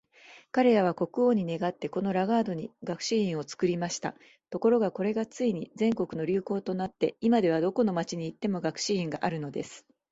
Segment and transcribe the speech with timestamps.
[0.51, 4.15] 彼等は国王に願って、このラガードに学士院を作りました。
[4.49, 9.85] ところが、これがついに全国の流行となって、今では、どこの町に行っても学士院があるのです。